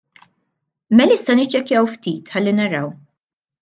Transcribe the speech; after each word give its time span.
Mela 1.01 1.19
issa 1.19 1.37
niċċekkjaw 1.41 1.93
ftit 1.95 2.35
ħalli 2.37 2.59
naraw. 2.63 2.95